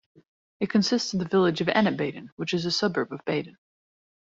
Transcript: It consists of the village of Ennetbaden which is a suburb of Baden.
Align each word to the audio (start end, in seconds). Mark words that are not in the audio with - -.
It 0.59 0.71
consists 0.71 1.13
of 1.13 1.19
the 1.19 1.27
village 1.27 1.61
of 1.61 1.67
Ennetbaden 1.67 2.29
which 2.35 2.55
is 2.55 2.65
a 2.65 2.71
suburb 2.71 3.13
of 3.13 3.23
Baden. 3.23 3.55